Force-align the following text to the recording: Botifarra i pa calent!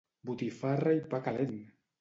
Botifarra 0.29 0.95
i 1.01 1.05
pa 1.13 1.23
calent! 1.29 1.57